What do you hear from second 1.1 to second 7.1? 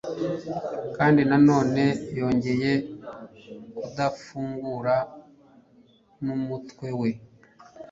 na none yongeye kudafungura numutwe we